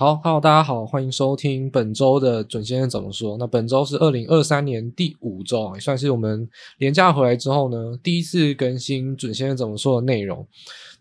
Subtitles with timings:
[0.00, 3.36] 好，Hello，大家好，欢迎收听本周的准先生怎么说。
[3.36, 10.48] 那本周是二零二三年第五周，也算是我们连假回来之后呢，第一次更新准先生怎么说的内容。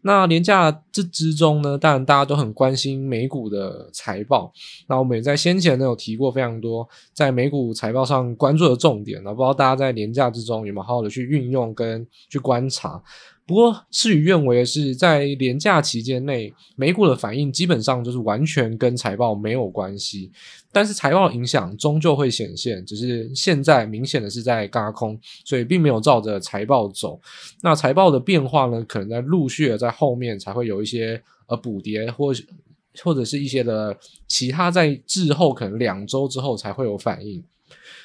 [0.02, 4.52] 那连假这之中呢，当然大家都很关心美股的财报。
[4.90, 9.24] 那我们也在先前呢有提过非常多在美股财报上关注的重点。
[9.24, 13.02] 那不知道大家在连假之中有没有好好的去运用跟去观察？
[13.50, 20.32] 不过事与愿违的是，在连假期间内，美股的反应基本上就是完全跟财报没有关系。
[20.72, 27.20] 但是财报影响终究会显现，只是现在明显的是在轧空，所以并没有照着财报走。
[27.64, 32.32] 那财报的变化呢，可能在陆续的在后面才会有一些呃补跌，或
[33.02, 37.44] 或者是一些的其他在滞后，可能两周之后才会有反应。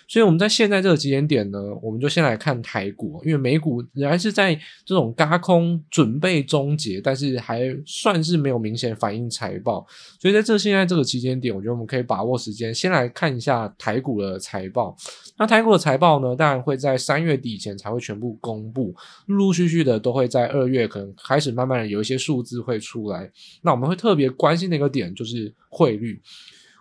[0.07, 9.87] 所以我们在现在这个时间点呢，我们就先来看台股，因为美股仍然是在这种轧空准备终结，但是还算是没有明显反映财报。
[10.21, 14.95] 所以在这现在这个期间点，我觉得我们可以把握时间，先来看一下台股的财报。
[15.39, 18.95] 那台股的财报呢，当然会在三月底以前才会全部公布，
[19.27, 23.31] 陆陆续续的都会在二月可能开始慢慢的有一些数字会出来。
[23.63, 26.21] 那我们会特别关心的一个点就是汇率。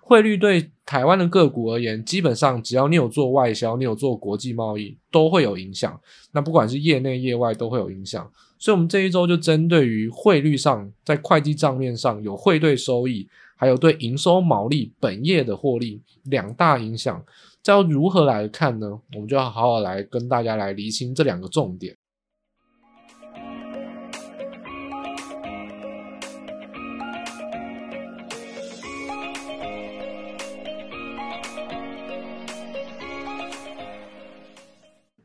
[0.05, 5.97] 汇率对台湾的个股而言，基本上只要你有做外销，你有做国际贸易，都会有影响。
[6.33, 8.29] 那不管是业内业外都会有影响。
[8.59, 17.23] 所以，我们这一周就针对于汇率上，在会计账面上有汇兑收益，还有对营收毛利、本业的获利两大影响，
[17.63, 18.99] 这要如何来看呢？
[19.15, 21.95] 我们就要好好来跟大家来厘清这两个重点。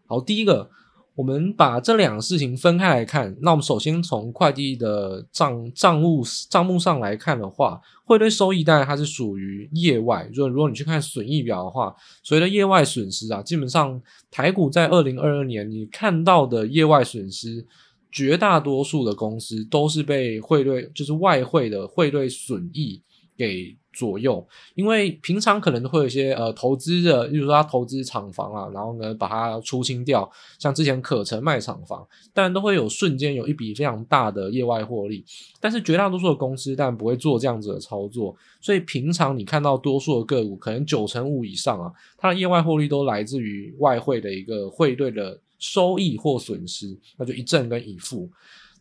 [0.09, 0.71] 好，第一个，
[1.15, 3.37] 我们把这两个事情分开来看。
[3.43, 10.27] 那我们首先从会计的账账务账目上来看的话，汇兑收益当然它是属于业外。
[10.33, 17.67] 如果如果你去看损益表的话，所谓的业外损失啊，基本上台股在二零二二年你看到的业外损失，
[18.11, 23.03] 绝大多数的公司都是被汇兑，就是外汇的汇兑损益
[23.37, 35.25] 给左右，因为平常可能会有一些呃投资的，例如说他投资厂房啊，然后呢把它出清掉，像之前可成卖厂房，当然都会有瞬间有一笔非常大的业外获利，
[35.61, 48.31] 但是绝大多数的公司当然不会做这样子的操作，所以平常你看到多数的个股，可能九成五以上啊，它的业外获利都来自于外汇的一个汇兑的收益或损失，那就一正跟一负。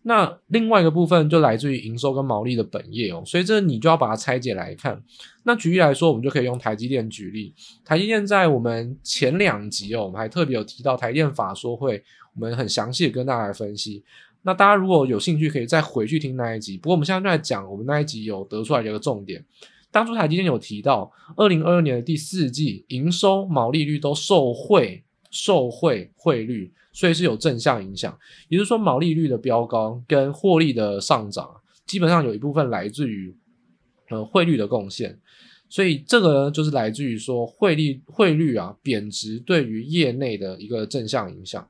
[0.07, 5.03] 那另外一个部分就来自于营收跟毛利的本业哦，所以这你就要把它拆解来看。
[5.43, 7.53] 那举例来说，我们就可以用台积电举例。
[7.83, 12.01] 台积电在我们前两集哦，我们还特别有提到台电法说会，
[12.33, 14.01] 我们很详细的跟大家来分析。
[14.43, 16.77] 那大家如果有兴趣，可以再回去听那一集。
[16.77, 19.43] 不过我们现在就来讲，我们那一集有得出来一个重点。
[19.91, 25.03] 当初台积电有提到，二零二二年的第四季营收毛利率都受惠。
[25.29, 28.17] 受惠汇率，所以是有正向影响。
[28.49, 31.47] 也就是说，毛利率的飙高跟获利的上涨，
[31.85, 33.35] 基本上有一部分来自于
[34.09, 35.19] 呃汇率的贡献。
[35.69, 41.69] 所以这个呢，就是来自于说汇率汇率啊贬值对于业内的一个正向影响。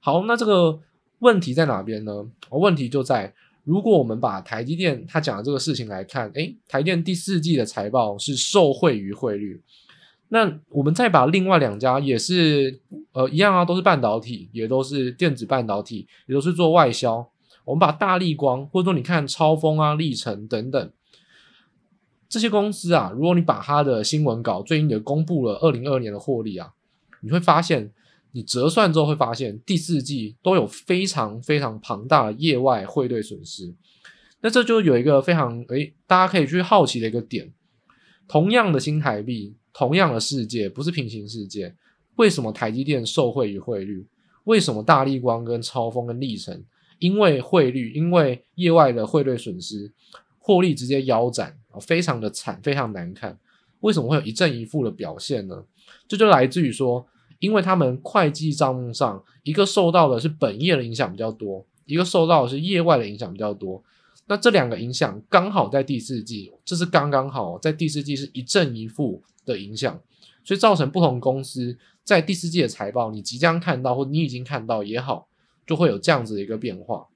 [0.00, 0.80] 好，那这个
[1.20, 2.12] 问题在哪边呢？
[2.50, 3.32] 问题就在
[3.62, 9.62] 如果我们把台积电他讲的这个事情来看，诶，台电第四季的财报是受惠于汇率。
[10.28, 12.80] 那我们再把另外两家也是
[13.12, 17.30] 呃一样啊，都是半导体，也都是电子半导体，也都是做外销。
[17.64, 20.92] 我们把大立光或者说你看超丰啊、力成等等
[22.28, 26.72] 这些公司啊，如果你把它的新闻稿最近也公布了二零二二年的获利啊，
[27.20, 27.92] 你会发现
[28.32, 33.72] 你折算之后会发现第四季都有非常非常庞大的业外汇兑损失。
[34.40, 37.52] 那这就有一个非常诶，大家可以去好奇的一个点，
[38.26, 39.54] 同样的新台币。
[39.78, 41.74] 同样的世界不是平行世界，
[42.16, 44.06] 为什么台积电受惠于汇率？
[44.44, 46.64] 为什么大立光跟超丰跟力成
[46.98, 49.92] 因为汇率，因为业外的汇率损失，
[50.38, 53.38] 获利直接腰斩，非常的惨，非常难看。
[53.80, 55.62] 为什么会有一正一负的表现呢？
[56.08, 57.06] 这就来自于说，
[57.38, 63.84] 因为他们会计账目上，一个受到的是本业的影响比较多，一个受到的是业外的影响比较多。
[64.26, 69.22] 那这两个影响刚好在第四季，这是刚刚好在第四季是一正一负。
[69.46, 69.98] 的影响，
[70.44, 75.28] 所以造成不同公司在第四季的财报，你即将看到或你已经看到也好，
[75.66, 77.06] 就会有这样子的一个变化。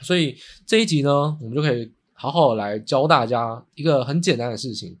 [0.00, 0.36] 所以
[0.66, 4.96] 这一集呢，我们就可以好好来教大家一个很简单的事情，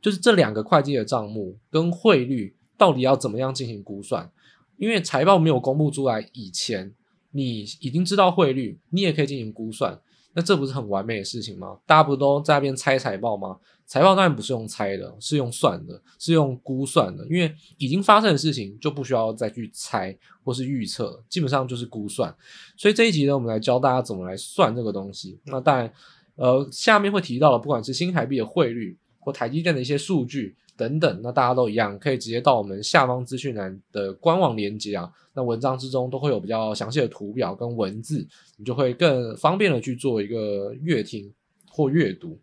[0.00, 4.30] 就是这两个会计的账目跟汇率到底要怎么样进行估算。
[4.78, 6.92] 因为财报没有公布出来以前，
[7.30, 10.00] 你已经知道汇率，你也可以进行估算。
[10.34, 11.76] 那这不是很完美的事情吗？
[11.86, 13.58] 大家不都在那边猜财报吗？
[13.84, 17.26] 财报当然不是用猜的，是用算的，是用估算的。
[17.26, 22.34] 因为已经发生的事情就不需要再去猜或是预测，基本上就是估算。
[22.76, 25.38] 所以这一集呢，我们来教大家怎么来算这个东西。
[25.44, 25.92] 那当然，
[26.36, 35.10] 呃，下面会提到的，不管是新台币的汇率或台积电的一些数据等等，那大家都一样，可以直接到我们下方资讯栏的官网连接啊。
[35.34, 38.26] 那文章之中都会有比较详细的图表跟文字，
[38.56, 41.32] 你就会更方便的去做一个阅听
[41.70, 42.38] 或阅读。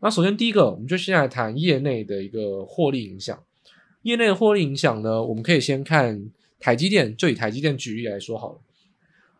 [0.00, 3.38] 那首先第一个，我们就先来谈业内的一个获利影响。
[4.02, 8.58] 业内的获利影响呢，我们可以先看台积电，就以台积电举例来说好了。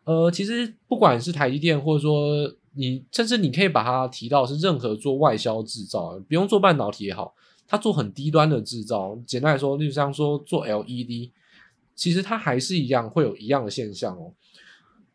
[0.05, 7.35] 呃，其实不管是台积电，或者说你，甚至你可以把它提到是任何做外销制造，不用做半导体也好，
[7.67, 11.31] 它做很低端的制造，简单来说，例如像说做 LED，
[11.95, 14.33] 其实它还是一样会有一样的现象哦。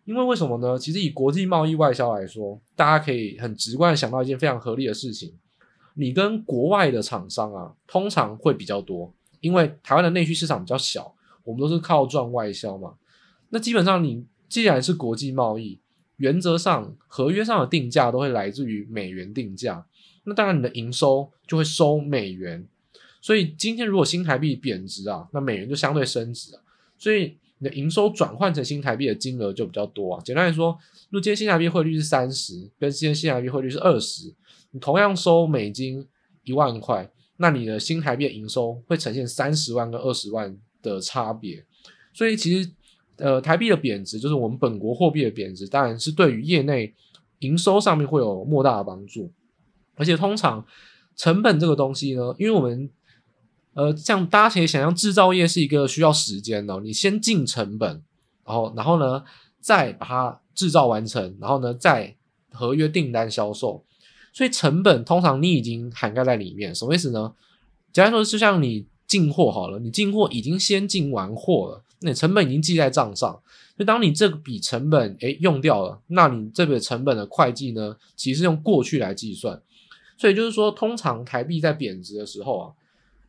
[0.06, 0.78] 因为为什么呢？
[0.80, 5.32] 其实以国际贸易外销来说，大家可以很直观的想到一件非常合理的事情：
[5.94, 11.14] 你跟国外的厂商啊，通常会比较多，因为台湾的内需市场比较小，
[11.44, 12.96] 我们都是靠赚外销嘛。
[13.50, 15.80] 那基本上你既然是国际贸易，
[16.18, 19.86] 原则上合约上的定价都会来自于美元定价，
[20.30, 22.66] 那当然你的营收就会收美元。
[23.20, 26.62] 所以今天如果新台币贬值啊，那美元就相对升值啊，
[26.98, 27.36] 所以。
[27.62, 30.22] 你的营收转换成新台币的金额就比较多啊。
[30.24, 30.72] 简单来说，
[31.10, 34.34] 如果今天新台币汇率是三十，跟今天新台币汇率是二十，
[34.72, 36.08] 你同样收美金
[36.46, 41.62] 一万块，那你的新台币的营收会呈现三十万跟二十万的差别。
[42.14, 42.72] 所以其实，
[43.18, 46.96] 呃，台币的贬值就是我们本国货币的贬值，当然是对于业内
[47.40, 49.30] 营收上面会有莫大的帮助。
[50.00, 50.66] 而且通常
[51.18, 52.90] 成本这个东西呢，因为我们
[53.74, 56.80] 呃，像大家可以想象，制造业是一个需要时间的。
[56.80, 58.02] 你先进成本，
[58.46, 59.24] 然后，然后呢，
[59.60, 62.16] 再把它制造完成，然后呢，再
[62.52, 63.84] 合约订单销售。
[64.32, 66.74] 所以成本通常你已经涵盖在里面。
[66.74, 67.34] 什么意思呢？
[67.92, 73.42] 简单说，就像你进货好了，你进货已经先进完货了，那你成本已经记在账上。
[73.78, 79.62] 就当你这笔成本诶用掉了，那你这笔成本的会计呢，其实用过去来计算。
[80.20, 82.72] 所以就是说，通常台币在贬值的时候啊。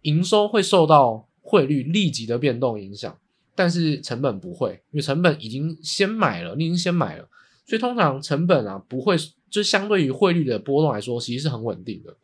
[0.05, 3.15] 营收会受到汇率立即的变动影响，
[3.55, 7.29] 但是成本不会，因为成本已经先买了，你已经先买了，
[7.67, 9.15] 所以通常成本啊不会，
[9.51, 12.17] 就相对于汇率的波动来说，其实是很稳定的。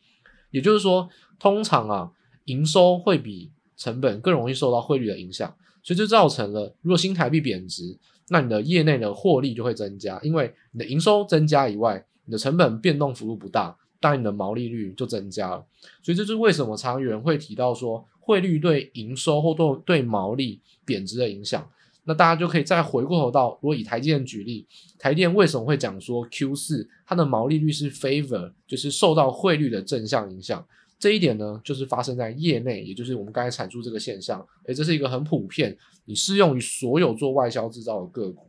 [0.51, 1.07] 也就是说，
[1.39, 2.11] 通常啊
[2.47, 7.99] 营收会比成本更容易受到汇率的影响，所以就造成了，如果新台币贬值，
[8.31, 13.77] 那你的业内的获利就会增加，因为你的营收增加以外，你的成本变动幅度不大。
[14.01, 15.65] 当然，你的毛利率就增加了，
[16.03, 21.69] 所以这就是为什么常有人会提到说汇率对营收或对对毛利贬值的影响。
[22.09, 24.65] 那大家就可以再回过头到，如果以台积电举例，
[24.97, 30.65] 台电为什么会讲说 Q 四它的毛利率是 favor，就是受到汇率的正向影响？
[31.01, 34.47] 这一点呢，就是发生在业内，也就是我们刚才阐述这个现象。
[34.67, 38.47] 诶，这是一个很普遍，你适用于所有做外销制造的个股。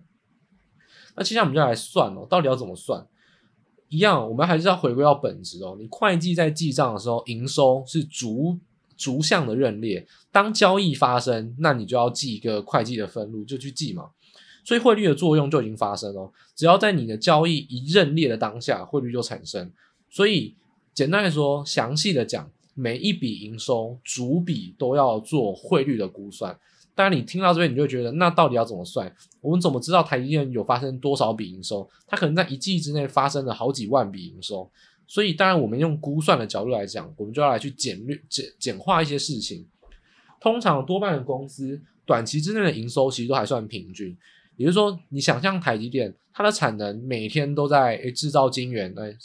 [1.16, 3.06] 那接下来我们就来算哦，到底要怎么算？
[3.89, 5.78] 一样，我们还是要回归到本质哦。
[5.80, 8.57] 你会计在记账的时候，营收是逐
[8.98, 10.06] 逐项的认列。
[10.31, 14.10] 当交易发生，那你就要记一个会计的分录，就去记嘛。
[14.63, 16.31] 所以汇率的作用就已经发生了。
[16.54, 19.72] 只要在你的交易一认列的当下，汇率就产生。
[20.10, 20.56] 所以
[20.94, 26.60] 简单来说，详细的讲，每一笔营收逐笔都要做汇率的估算。
[26.98, 29.16] 当然，你听到这边，你就会觉得，那到底要怎么算？
[29.39, 31.88] 我们怎么知道台积电有发生多少笔营收？
[32.08, 34.68] 它可能在一季之内发生了好几万笔营收。
[35.06, 39.63] 所以，当然，我们用估算的角度来讲，我们就要来去简略、简简化一些事情。
[40.42, 44.18] 通常，多半的公司短期之内的营收其实都还算平均。
[44.56, 49.16] 也就是说，你想象台积电，它的产能每天都在诶制造晶圆，诶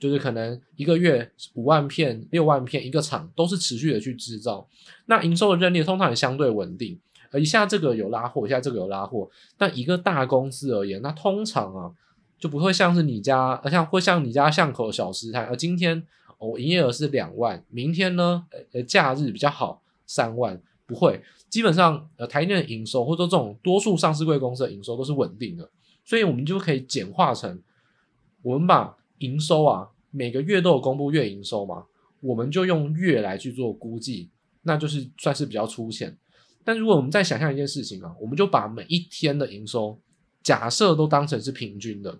[0.00, 4.66] 就是可能一个月五万片、六万片一个厂都是持续的去制造。
[5.06, 6.98] 那营收的认列通常也相对稳定。
[7.30, 9.28] 呃，一下这个有拉货，一下这个有拉货。
[9.56, 11.92] 但一个大公司而言，那通常啊，
[12.38, 16.02] 就不会像是你家，呃，像会像你家巷口小吃摊，而今天
[16.38, 21.22] 我营业额是两万，明天呢，呃，假日比较好，三万，不会。
[21.50, 25.68] 基本上，呃，台积电的营收或者说这种多数上市贵公司的营收都是稳定的，
[26.04, 27.58] 所以我们就可以简化成，
[28.42, 31.84] 我们把营收啊，每个月都有公布月营收嘛，
[32.20, 34.28] 我们就用月来去做估计，
[34.62, 36.16] 那就是算是比较粗浅。
[36.68, 39.98] 但如果我们再想象一件事情啊，我们就把每一天的营收
[40.42, 42.18] 假设都当成是平均的，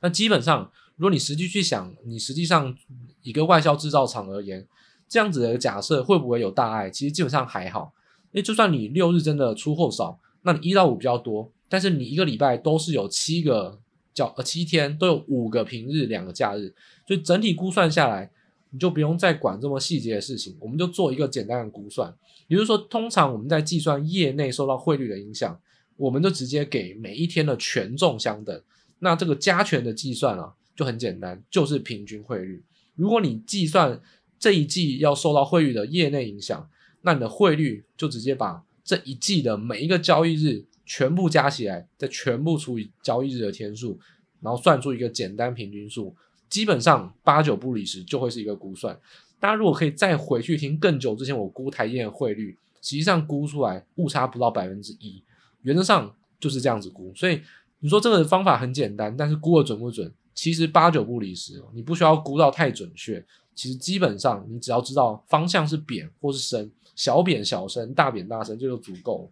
[0.00, 2.72] 那基本上，如果你实际去想，你实际上
[3.20, 4.64] 一个外销制造厂而言，
[5.08, 6.88] 这样子的假设会不会有大碍？
[6.88, 7.92] 其实基本上还好，
[8.30, 13.80] 因为就算你六日真的出货少，那你一到五比较多，但是你一个礼拜都是有七个
[14.14, 16.72] 叫呃七天，都有五个平日，两个假日，
[17.08, 18.30] 所以整体估算下来，
[18.70, 22.14] 你就不用再管这么细节的事情，我们就做一个简单的估算。
[22.48, 25.58] 也就是说，通常我们在计算业内受到汇率的影响，
[25.96, 28.62] 我们就直接给每一天的权重相等。
[29.00, 32.62] 那这个加权的计算啊，就很简单，就是平均汇率。
[32.94, 34.00] 如果你计算
[34.38, 36.68] 这一季要受到汇率的业内影响，
[37.02, 43.98] 那你的汇率就直接把这一季的每一个交易日全部加起来，再全部除以交易日的天数，
[44.40, 46.16] 然后算出一个简单平均数。
[46.48, 48.98] 基本上八九不离十，就会是一个估算。
[49.40, 55.22] 大家如果可以再回去听更久之前我估台积电的汇率，实际上估出来误差不到百分之一，
[55.62, 57.12] 原则上就是这样子估。
[57.14, 57.40] 所以
[57.80, 60.12] 你说这个方法很简单，但是估的准不准？
[60.34, 63.24] 其实八九不离十，你不需要估到太准确。
[63.54, 69.30] 其实基本上你只要知道方向是贬或是升，小贬小升，大贬大升，这就足够。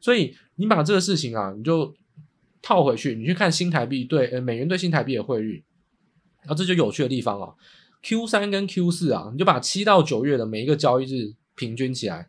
[0.00, 1.92] 所以你把这个事情啊，你就
[2.62, 5.64] 套回去，你去看新台币对呃美元对新台币的汇率。
[6.46, 7.52] 然后这就有趣的地方啊
[8.02, 12.28] ，Q 三跟 Q 四啊，你就把七到九月的每一个交易日平均起来，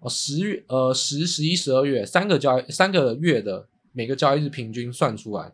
[0.00, 5.52] 哦，十月呃十、十一、十二月三个交三个月的每个交易日平均算出来，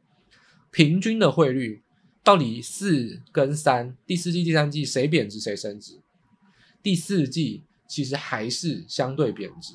[0.70, 1.82] 平均的汇率
[2.22, 6.00] 到底四跟三，第四季、第三季谁贬值谁升值？
[6.82, 9.74] 第四季其实还是相对贬值。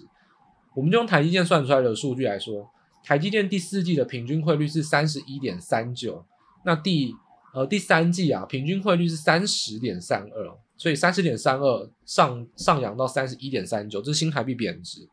[0.75, 2.69] 我们就用台积电算出来的数据来说，
[3.03, 6.25] 台积电第四季的平均汇率是三十一点三九，
[6.63, 7.15] 那第
[7.53, 15.07] 呃，第三季啊，平均汇率是三十点三二，所以三十点三二上上扬到三十一点三九，这是新台币贬值，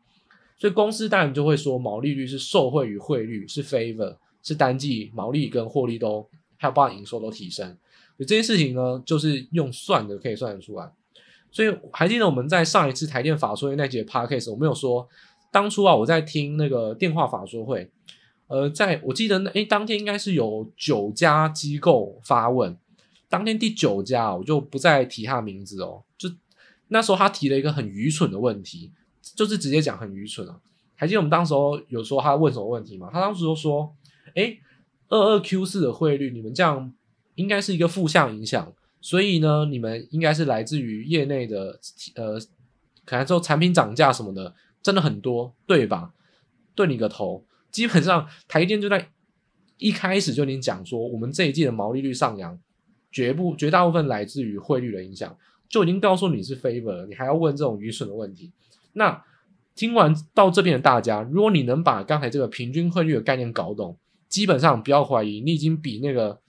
[0.59, 7.65] 所以公司当然就会说毛利率是受惠于汇率，是 favor，是单季毛利跟获利都还有包含营收都提升，
[8.17, 10.91] 所以这件事情呢，就是用算的可以算得出来。
[11.51, 15.07] 所以还记得我们在上一次台电法说会那节 podcast，我们有说
[15.51, 17.89] 当初啊，我在听那个电话法说会。
[18.47, 22.77] 呃，在我记得那诶，当天应该是有九家机构发问，
[23.27, 26.03] 当天第九家我就不再提他名字哦。
[26.17, 26.29] 就
[26.87, 28.91] 那时候他提了一个很愚蠢的问题，
[29.35, 30.59] 就是直接讲很愚蠢啊。
[30.95, 33.09] 还记得我们当时候有说他问什么问题吗？
[33.11, 33.93] 他当时就说
[34.35, 34.59] ：“诶，
[35.09, 36.93] 二二 Q 四的汇率，你们这样
[37.35, 41.79] 应该是一个负向影响，所以呢，你们应该是来自于业内的
[42.15, 42.39] 呃，
[43.05, 46.13] 可能说产品涨价什么的，真的很多，对吧？
[46.73, 49.09] 对你个头！”基本上，台电就在
[49.77, 52.57] 一开始就已经讲说，我们这一季的毛利率上扬，
[53.11, 55.37] 绝不绝大部分来自于汇率的影响，
[55.69, 58.51] 就已经告诉你是 favor，你还要问这种愚蠢的问题。
[58.93, 59.23] 那
[59.75, 63.95] 听完到这边的大家，如果你能把刚才这个平均汇率的概念搞懂，
[64.27, 66.39] 基本上不要怀疑，你已经比那个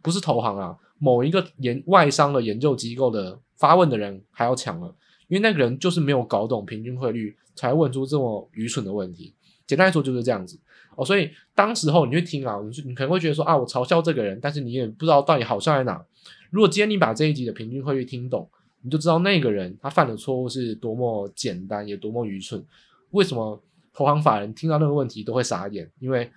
[0.00, 4.88] 不是投行啊，某一个研外商的研究机构的发问的人还要强了，
[5.28, 9.34] 因为那个人就是没有搞懂平均汇率，才问出这么愚蠢的问题。
[9.66, 10.58] 简单来说就是这样子
[10.96, 16.04] 哦，所以当时候你去听啊，你你可能会觉得说啊，我嘲笑这个人，但是你也不知道到底好笑在哪。
[16.50, 18.48] 如果今天你把这一集的平均汇率听懂，
[18.82, 22.64] 你就知道那个人他犯的错误是多么简单，也多么愚蠢。
[23.10, 23.60] 为什么
[23.92, 25.90] 投行法人听到那个问题都会傻眼？
[25.98, 26.30] 因为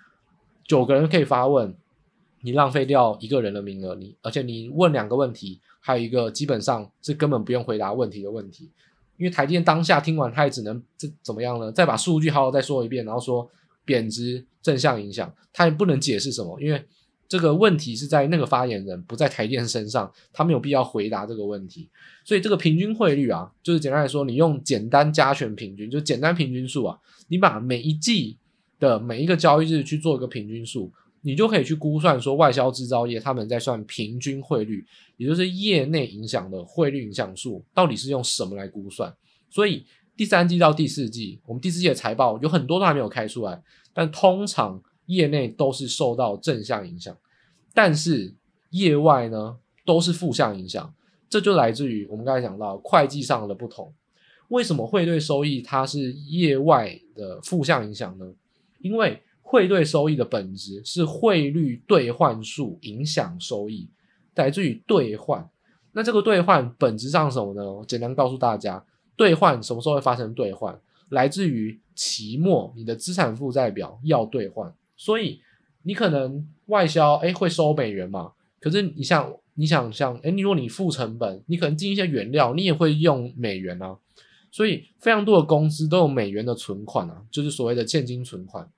[0.66, 1.76] 九个人可以发问，
[2.42, 8.72] 你浪费掉一个人的名额，你而且你问两个问题，还有一个基本上是根本不用回答问题的问题。
[9.18, 11.72] 因为台电当下听完，他也只能这怎么样呢？
[11.72, 13.50] 再把数据好好再说一遍，然后说
[13.84, 16.84] 贬值正向影响，他也不能解释什么，因为
[17.28, 21.90] 这个问题是在那个发言人不在台电身上，他没有必要回答这个问题。
[22.24, 26.98] 所以这个平均汇率啊，就是简单来说，你用简单加权平均，就简单平均数啊，
[27.28, 28.38] 你把每一季
[28.80, 30.92] 的每一个交易日去做一个平均数。
[31.22, 34.86] 你就可以去估算说，外销制造业他们在算平均汇率，
[35.18, 39.14] 也就是业内影响的汇率影响数，到底是用什么来估算？
[39.50, 43.62] 所以第三季到第四季，我们第四季的财报有很多都还没有开出来，
[43.94, 47.16] 但通常业内都是受到正向影响，
[47.74, 48.34] 但是
[48.72, 50.94] 业外呢都是负向影响，
[51.30, 53.94] 这就来自于我们刚才讲到会计上的不同。
[54.50, 58.26] 为什么汇兑收益它是业外的负向影响呢？
[58.80, 63.90] 因为汇兑收益的本质是汇率兑换数影响收益，
[64.36, 65.50] 来自于兑换。
[65.94, 67.72] 那这个兑换本质上什么呢？
[67.72, 68.84] 我简单告诉大家，
[69.16, 70.78] 兑换什么时候会发生兑换？
[71.12, 75.40] 来自于期末你的资产负债表要兑换，所以
[75.84, 83.98] 你可能外销哎会收美元嘛，可是你像你想像哎，你如果你付成本，你可能进一些原料，你也会用美元啊，
[84.52, 88.70] 所以非常多的公司都有美元的存款啊，就是所谓的现金存款。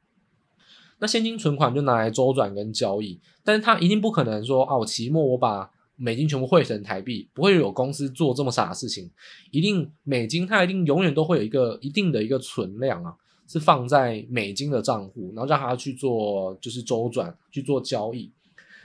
[0.99, 9.09] 那现金存款就拿来周转跟交易，但是他一定不可能说啊，我期末我把美金全部汇成台币，不会有公司做这么傻的事情。
[9.51, 13.13] 一定美金它一定永远都会有一个一定的一个存量啊，
[13.47, 18.31] 是放在美金的账户，然后让它去做就是周转去做交易。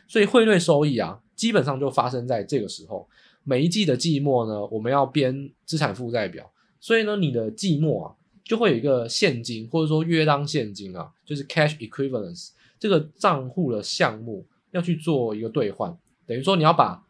[0.09, 3.09] 所以汇率收益啊，基本上就发生在这个时候。
[3.47, 8.14] 每一季的季末呢，我们要编资产负债表，所以呢，你的季末啊，
[8.45, 15.97] 就会有一个现金或者说约当现金啊，就是 cash equivalence 这个账户的项目要去做一个兑换，
[16.27, 17.03] 等于说你要把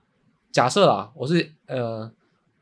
[0.52, 2.10] 假设啊，我是呃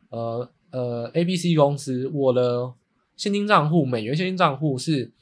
[0.09, 2.73] 呃呃 A B C 公司，我的
[3.17, 5.13] 现金账户美元现金账户是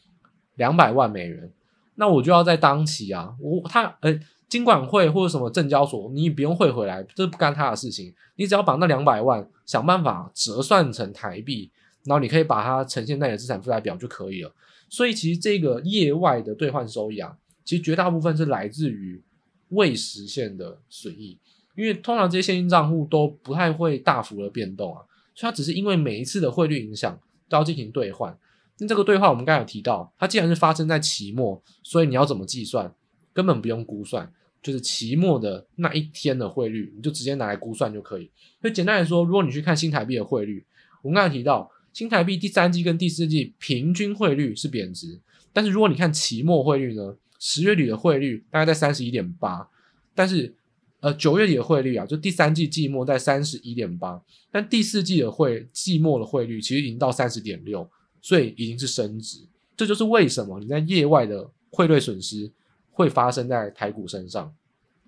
[0.54, 1.52] 两百万美元，
[1.96, 4.18] 那我就要在当期啊，我他呃。
[4.50, 8.12] 金管会或者什么证交所，你不用汇回来，这不干他的事情。
[8.34, 11.70] 你只要把那两百万想办法折算成台币，
[12.04, 14.52] 然后你可以把它呈现在你的资产负债表就可以了。
[14.88, 19.22] 所以其实这个业外的兑换收益啊，其实绝大部分是来自于
[19.68, 21.38] 未实现的损益，
[21.76, 25.02] 因为通常这些现金账户都不太会大幅的变动啊，
[25.34, 28.36] 所以它只是因为每一次的汇率影响都要进行兑换。
[28.78, 32.92] 那这个兑换我们刚才有提到，它既然是发生在期末，所以你要怎么计算，
[33.32, 34.32] 根本不用估算。
[34.62, 38.30] 就是期末的那一天的汇率，你就直接拿来估算就可以。
[38.60, 40.62] 所以简单来说，如果你去看新台币的汇率，
[41.00, 45.18] 我们刚才提到新台币第三季跟第四季平均汇率是贬值，
[45.52, 49.68] 但是如果你看期末汇率呢，十月底的汇率大概在三十一点八，
[50.14, 50.54] 但是
[51.00, 57.88] 呃九月底的汇率啊，就第三季季末在三十一点八，但第四季的汇季末的汇率其实已经到三十点六，
[58.20, 59.38] 所以已经是升值。
[59.76, 62.50] 这就是为什么你在业外的汇率损失。
[62.92, 64.54] 会发生在台股身上，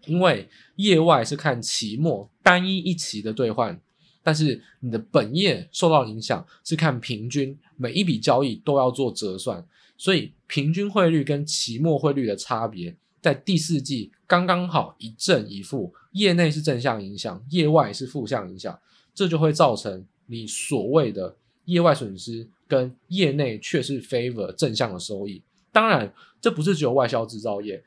[0.06, 3.78] 因为业外是看期末单一一期的兑换，
[4.22, 18.78] 但是你的本业受到影响是看平均每一笔交易都要做折算，所以平均汇率跟期末汇率的差别在第四季刚刚好一正一负，业内是正向影响，业外是负向影响，
[19.14, 21.36] 这就会造成你所谓的
[21.66, 25.42] 业外损失跟业内却是 favor 正向的收益。
[25.70, 27.82] 当然，这不是只有外销制造业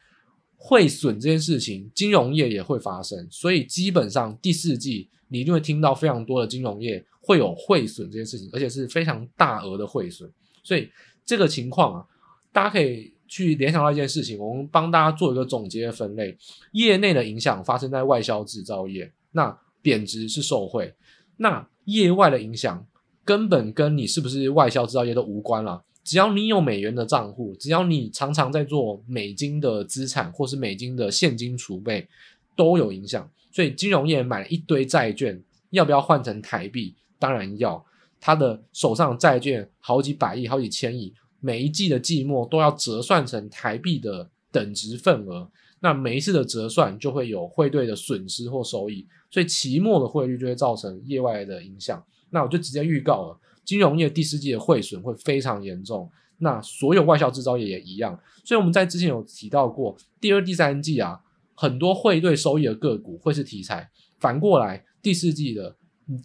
[0.68, 3.28] 汇损这件事情，金融业也会发生。
[3.30, 10.28] 所以基本上第四季你一定会听到非常多的金融业会有汇损这件事情，而且是非常大额的汇损。
[10.64, 10.90] 所以
[11.24, 12.06] 这个情况啊，
[12.52, 16.36] 大家可以去联想到一件事情，我们帮大家做一个总结分类：
[16.72, 20.88] 业内的影响发生在外销制造业，那贬值是受惠；
[21.38, 22.84] 那业外的影响
[23.24, 25.84] 根本跟你是不是外销制造业都无关了。
[26.06, 32.08] 只要你有美元的账户，只要你常常在做美金的资产或是美金的现金储备，
[32.56, 33.28] 都有影响。
[33.52, 36.96] 所以金融业买了一堆债券，要不要换成台币？
[37.18, 37.84] 当然要。
[38.22, 45.50] 他的手上债券好几百亿、好几千亿，每一季的季末都要折算成台币的等值份额。
[45.80, 52.04] 那每一次的折算就会有汇兑的损失或收益，所以期末的汇率就会造成业外的影响。
[52.30, 53.40] 那我就直接预告了。
[53.66, 58.18] 金融业第四季的汇损会非常严重，那所有外销制造业也一样。
[58.44, 61.20] 所以我们在之前有提到过，第二、第三季啊，
[61.56, 63.90] 很多汇兑收益的个股会是题材。
[64.20, 65.76] 反过来，第四季的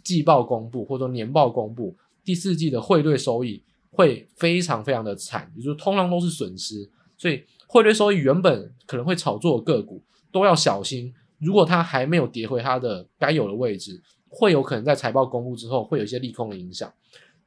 [0.04, 6.88] 季报公布或者说年报公布，第四季的汇兑收益会非常非常的惨，也就是通常都是损失。
[7.16, 16.92] 所以汇兑收益原本可能会炒作的个股都要小心，如果它还没有跌回它的该有的位置，会有可能在财报公布之后会有一些利空的影响。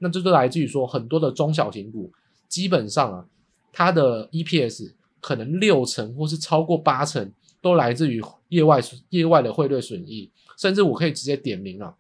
[0.04, 2.12] 那这就来自于说，很多的中小型股，
[2.50, 3.26] 基本上啊，
[3.72, 11.96] 它的 EPS 可能六成或是超过八成，都来自于业外业外的汇兑损益，甚至我可以直接点名啊，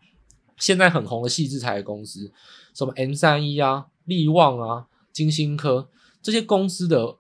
[0.58, 2.30] 现在很红的矽智财的公司，
[2.74, 5.88] 什么 M 三一啊、力旺啊、金星科
[6.22, 7.16] 这些公司的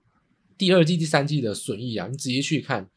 [0.57, 2.89] 第二季、第三季的损益啊，你仔细去看，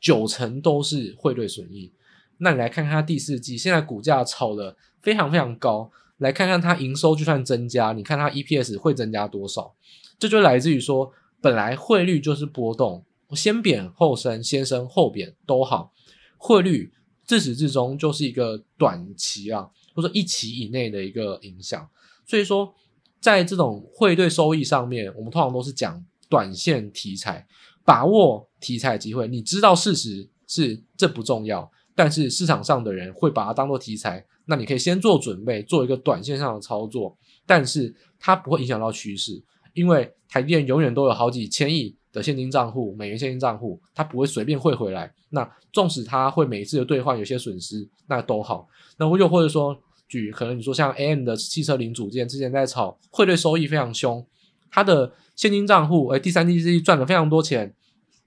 [0.00, 1.92] 九成都是汇兑损益。
[2.38, 5.90] 那你来看看它第四季，现在股价炒得非常非常高。
[6.18, 9.74] 来看看它营收就算增加，你看它 EPS 会增加多少？
[10.18, 15.92] 这就来自于说，本来汇率就是波动，先贬后升，先升后贬都好，
[16.38, 16.90] 汇率
[17.24, 21.86] 自始至终就是一个短期啊，或者一期以内的一个影响。
[22.24, 22.74] 所以说，
[23.20, 27.46] 在这种汇兑收益上面，我们通常都是讲短线题材，
[27.84, 29.28] 把握题材机会。
[29.28, 34.24] 你知道事实是这不重要，但是市场上的人会把它当做题材。
[34.46, 39.42] 那你可以先做准备，做一个短线上的操作，但是它不会影响到趋势，
[39.74, 45.12] 因为台电永远都有好几千亿的现金账户，美元现金账户，它不会随便汇回来。
[45.30, 48.68] 那纵使它会每一次的兑换有些损失，那都好。
[48.98, 49.76] 那又或者说，
[50.08, 54.24] 举可能你说像 AM 的汽车零组件之前在炒汇兑收益非常凶，
[54.70, 57.74] 它的现金账户诶第三季、第四季赚了非常多钱，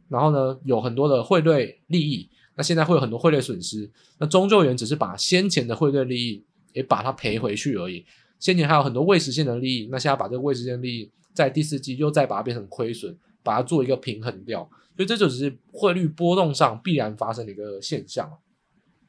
[0.10, 2.30] 然后呢有很多的汇兑利益。
[2.60, 6.44] 那现在会有很多汇率损失，那终究源只是把先前的汇率利益
[6.74, 8.06] 也把它赔回去而已。
[8.38, 14.70] 先前还有很多未实现的利益，那现在把这个未实现利益在第四季又再把它变成亏损，把它做一个平衡掉。
[14.98, 18.30] 所以这就只是汇率波动上必然发生的一个现象。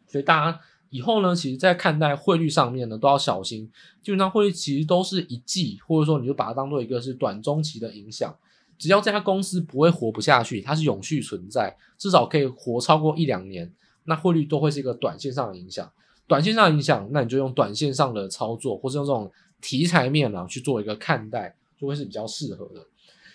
[0.06, 0.60] 所以大家
[0.90, 3.68] 以后呢，其实在看待汇率上面呢，都要小心。
[4.00, 8.32] 基本上汇率其实都是一季，或者说你就把它当做一个是短中期的影响。
[8.80, 13.70] 只要这家公司不会活不下去，它是永续存在，至少可以活超过一两年，
[14.04, 15.92] 那汇率都会是一个短线上的影响。
[16.26, 22.80] 短线上的影响，那你就用短线上的操作，或是用这种题材面啊去做一个看待，就会是比较适合的。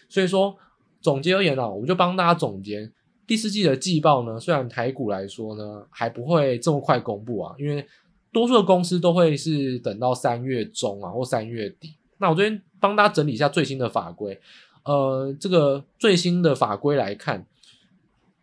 [0.09, 0.57] 所以说，
[0.99, 2.91] 总结而言呢，我们就帮大家总结
[3.27, 4.39] 第四季的季报呢。
[4.39, 7.85] 虽然台股来说呢，还不会这么快公布啊，因为
[8.31, 11.93] 多数的公司都会是等到三月中啊或三月底。
[12.17, 14.39] 那我这边帮大家整理一下最新的法规。
[14.85, 17.45] 呃，这个最新的法规来看，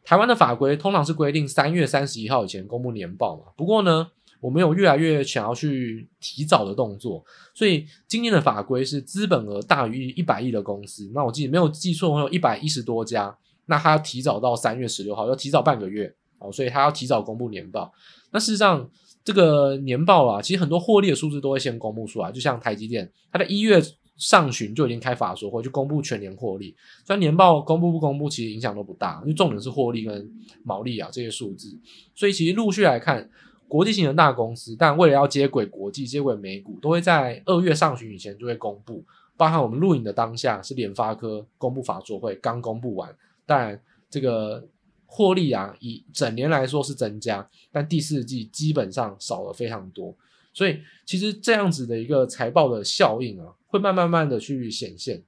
[0.05, 3.45] 台湾的法规通常是规定三月三十一号以前公布年报嘛。
[3.57, 7.25] 不过呢，我们有越来越想要去提早的动作，
[7.55, 17.93] 所以今年的法规是资本额大于一百亿的公司，那我记得没有记错，我有一百一十多家，那他要提早到三月十六号，要提早半个月哦，所以他要提早公布年报。
[18.33, 18.91] 那事实上，
[19.23, 23.81] 这个年报啊，其实很多获利的数字都会先公布出来，就像台积电，它在一月
[24.17, 26.75] 上旬就已经开法说会，就公布全年获利。
[27.05, 30.31] 虽然年报公布不公布，其实影响都不大，因为重点是获利跟
[30.65, 31.77] 毛利啊这些数字，
[32.15, 33.31] 所以其实陆续来看。
[33.69, 39.03] 国际型的大公司，但为了要接轨国际、接轨美股，都会在二月上旬以前就会公布。
[39.35, 44.69] 包含我们录影的当下是联发科公布法说会刚公布完，当然这个
[45.07, 50.15] 获利啊，以整年来说是增加，但第四季基本上少了非常多。
[50.53, 55.23] 所以其实这样子的一个财报的效应啊，会慢慢慢的去显现。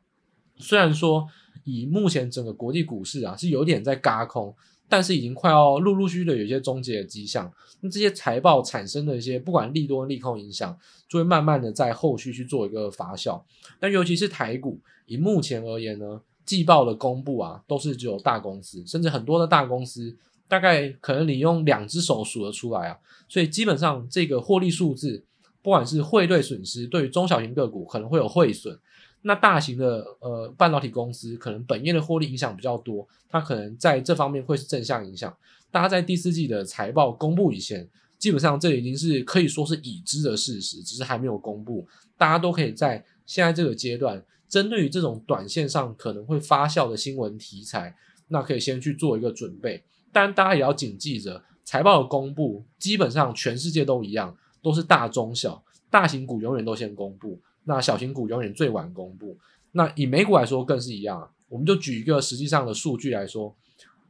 [0.58, 1.26] 虽然说
[1.64, 4.54] 以目前整个国际股市啊，是有点在嘎空。
[4.86, 13.42] 但是已经快要陆陆续续的有一些终结的迹象，那这些财报产生的一些不管利多利空影响，就会慢慢的在后续去做一个发酵。
[13.80, 20.14] 但尤其是台股，以目前而言呢，季报的公布啊，都是只有大公司，甚至很多的大公司，
[20.48, 22.98] 大概可能你用两只手数得出来啊。
[23.28, 25.24] 所以基本上这个获利数字，
[25.62, 28.78] 不管是汇兑损失，对于中小型个股可能会有汇损。
[29.22, 35.34] 那大型的呃半导体公司可能本业的获利影响比较多，它可能在这方面会是正向影响。
[35.70, 41.88] 大家在第四季的财报公布以前，基本上这已经是可以说是已知的事实，只是还没有公布。
[42.18, 47.96] 大家都可以在现在这个阶段，针对于这种短线上可能会发酵的新闻题材，
[48.28, 49.82] 那可以先去做一个准备。
[50.14, 57.40] 但，大家也要谨记着，财报的公布基本上全世界都一样，都是大中小，大型股永远都先公布。
[57.64, 59.36] 那小型股永远最晚公布。
[59.72, 61.28] 那以美股来说更是一样啊。
[61.48, 63.54] 我们就举一个实际上的数据来说，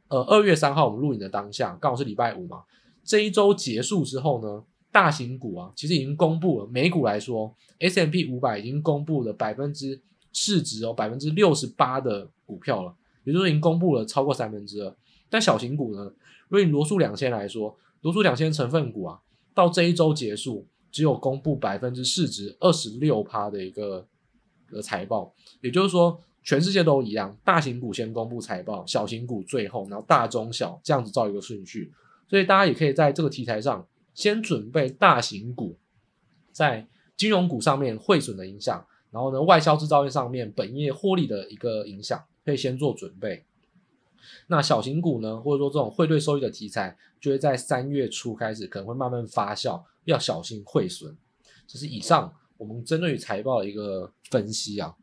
[0.09, 2.63] 呃，二月三号我们录影的当下刚好是礼拜五嘛。
[3.03, 6.67] 这一周结束之后呢，大型股啊其实已经公布了。
[6.67, 9.99] 美股来说 S M P 五百已经公布了百分之
[10.31, 14.95] 市值哦百分之六十八的股票了，也就是已经公布了超过三分之二。
[15.29, 16.03] 但小型股呢，
[16.47, 19.19] 如果以罗素两千来说，罗素两千成分股啊，
[19.53, 20.67] 到这一周结束。
[20.91, 24.07] 只有公布百分之市值二十六趴的一个
[24.71, 31.91] 的财报，也就是说，全世界都一样，大型股先公布财报，小型股最后，然后大中小这样子造一个顺序。
[32.29, 35.77] 所以大家也可以在这个题材上先准备大型股
[36.53, 43.43] 在金融股上面汇损的影响，然后呢，外销制造业上面本业获利的一个影响，可以先做准备。
[44.47, 49.81] 那小型股呢，或者说这种汇兑收益的题材，就会在三月初开始可能会慢慢发酵。
[50.05, 51.17] 要小心汇损，
[51.65, 54.95] 这是以上我们针对于财报的一个分析啊。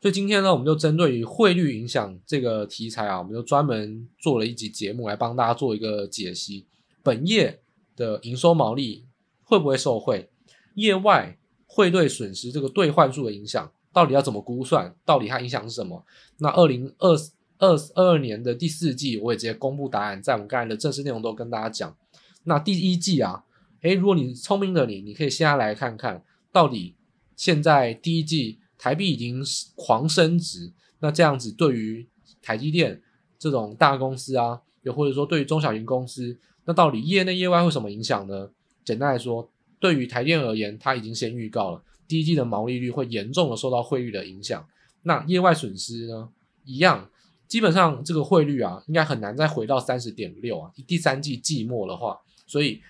[0.00, 6.66] 所以今天呢，我们就针对于汇率影响这个题材啊，我们就专门做了一集节目来帮大家做一个解析。
[7.04, 7.60] 本业
[7.94, 9.06] 的营收毛利
[9.44, 10.28] 会不会受惠？
[10.74, 14.92] 业外汇兑损失这个兑换数的影响到底要怎么估算？
[15.04, 16.04] 到底它影响是什么？
[16.38, 17.16] 那二零二
[17.58, 21.96] 二二二年的第四季，我也直接公布答案，在我们刚才的正式内容都跟大家讲。
[22.44, 23.44] 那第一季啊。
[23.82, 26.96] 诶，如果你聪明的你，你可以现在来看看到底
[27.36, 29.40] 现在第一季台币已经
[29.76, 32.04] 狂升值，那这样子对于
[32.42, 33.00] 台积电
[33.38, 38.50] 这种大公司啊，又或者说对于中小型公司，那到底业内业外会什么影响呢？
[38.84, 44.66] 简单来说，对于台电而言，它已经先预告了第一季的毛利率会严重的受到汇率的影响。
[45.02, 46.28] 那业外损失呢，
[46.64, 47.08] 一样，
[47.48, 50.70] 基本上这个汇率啊，应该很难再回到三十点六啊。
[50.86, 52.80] 第三季季末的话，所以。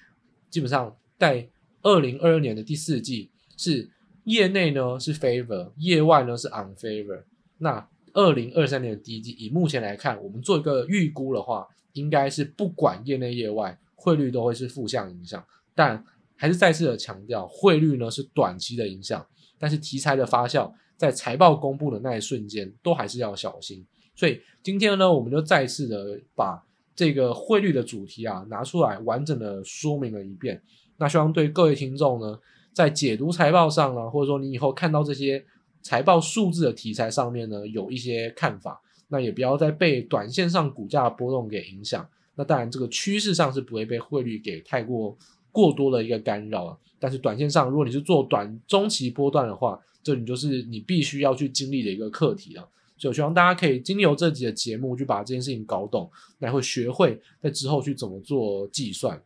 [0.50, 1.46] 基本上在
[1.82, 3.90] 二零二二年的第四季是
[4.24, 7.22] 业内呢是 favor，业外呢是 unfavor。
[7.58, 15.44] 那二零二三年的第一季，以目前来看，我们做一个预估的话，应该是不管业内业外，汇率都会是负向影响。
[15.74, 16.02] 但
[16.34, 19.26] 还是再次的强调，汇率呢是短期的影响，
[19.58, 23.86] 但是题材的发酵，在财报公布的那一瞬间，都还是要小心。
[24.18, 26.62] 所以今天呢，我们就再次的把。
[26.98, 30.60] 这个汇率的主题啊，拿出来完整的说明了一遍。
[30.96, 32.36] 那希望对各位听众呢，
[32.72, 35.44] 在解读财报上呢，或者说你以后看到这些
[35.80, 38.82] 财报数字的题材上面呢，有一些看法。
[39.06, 42.04] 那也不要再被短线上股价波动给影响。
[42.34, 45.16] 那当然，这个趋势上是不会被汇率给太过
[45.52, 46.76] 过多的一个干扰。
[46.98, 52.68] 但是短线上，如果你是做短中期波段的话，这你就是你必须要去经历的一个课题了。
[52.98, 59.22] 所以我希望大家可以经由这集的节目，去把这件事情搞懂，来会学会在之后去怎么做计算。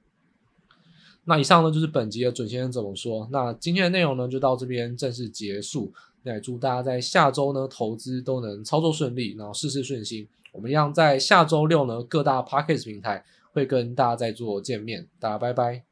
[1.24, 3.28] 那以上呢，就是本集的准先生怎么说。
[3.30, 5.92] 那今天的内容呢，就到这边正式结束。
[6.24, 10.26] 那也祝大家在下周呢，投资都能操作顺利，然后事事顺心。
[10.52, 15.08] 我们一样在下周六呢，各大 Podcast 平台会跟大家再做见面。
[15.18, 15.91] 大家拜拜。